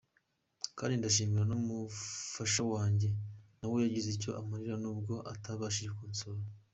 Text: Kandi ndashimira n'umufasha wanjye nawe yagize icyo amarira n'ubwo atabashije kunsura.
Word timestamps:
Kandi 0.77 0.93
ndashimira 0.95 1.43
n'umufasha 1.47 2.61
wanjye 2.73 3.09
nawe 3.59 3.75
yagize 3.85 4.07
icyo 4.15 4.31
amarira 4.39 4.75
n'ubwo 4.83 5.13
atabashije 5.33 5.91
kunsura. 5.99 6.41